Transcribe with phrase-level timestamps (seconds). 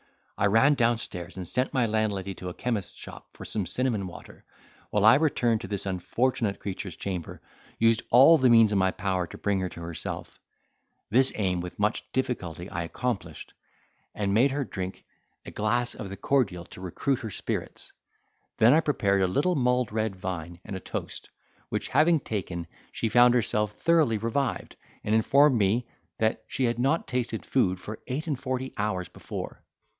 [0.35, 4.43] I ran downstairs, and sent my landlady to a chemist's shop for some cinnamon water,
[4.89, 7.39] while I, returning to this unfortunate creature's chamber,
[7.77, 10.39] used all the means in my power to bring her to herself;
[11.11, 13.53] this aim with much difficulty I accomplished,
[14.15, 15.05] and made her drink
[15.45, 17.93] a glass of the cordial to recruit her spirits:
[18.57, 21.29] then I prepared a little mulled red wine and a toast,
[21.69, 25.85] which having taken, she found herself thoroughly revived, and informed me,
[26.17, 29.63] that she had not tasted food for eight and forty hours before.